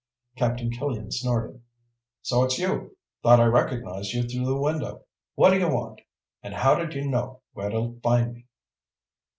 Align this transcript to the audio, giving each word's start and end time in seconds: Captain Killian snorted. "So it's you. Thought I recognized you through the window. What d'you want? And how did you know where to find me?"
Captain 0.35 0.71
Killian 0.71 1.11
snorted. 1.11 1.61
"So 2.23 2.41
it's 2.43 2.57
you. 2.57 2.97
Thought 3.21 3.39
I 3.39 3.45
recognized 3.45 4.13
you 4.13 4.23
through 4.27 4.47
the 4.47 4.57
window. 4.57 5.05
What 5.35 5.51
d'you 5.51 5.69
want? 5.69 6.01
And 6.41 6.55
how 6.55 6.73
did 6.73 6.95
you 6.95 7.07
know 7.07 7.41
where 7.53 7.69
to 7.69 7.99
find 8.01 8.33
me?" 8.33 8.45